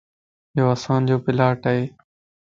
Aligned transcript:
يو 0.57 0.65
اسانجو 0.75 1.17
پلاٽ 1.25 1.61
ا 1.73 1.75